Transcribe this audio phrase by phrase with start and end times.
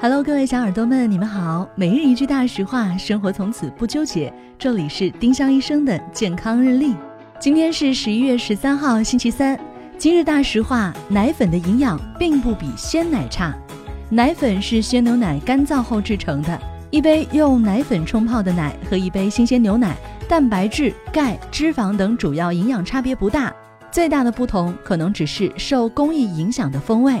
[0.00, 1.68] Hello，各位小耳朵们，你们好。
[1.74, 4.32] 每日一句大实话，生活从此不纠结。
[4.56, 6.94] 这里是丁香医生的健康日历。
[7.40, 9.58] 今天是十一月十三号，星期三。
[9.98, 13.52] 今日大实话：奶粉的营养并不比鲜奶差。
[14.08, 16.56] 奶粉是鲜牛奶干燥后制成的，
[16.92, 19.96] 一杯用奶粉冲泡的奶和一杯新鲜牛奶，
[20.28, 23.52] 蛋白质、钙、脂肪等主要营养差别不大，
[23.90, 27.20] 最大的不同可能只是受工艺影响的风味。